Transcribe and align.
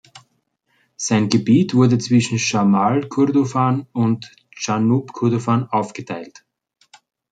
Sein 0.95 1.29
Gebiet 1.29 1.75
wurde 1.75 1.99
zwischen 1.99 2.39
Schamal 2.39 3.07
Kurdufan 3.07 3.85
und 3.91 4.31
Dschanub 4.51 5.13
Kurdufan 5.13 5.67
aufgeteilt. 5.69 6.43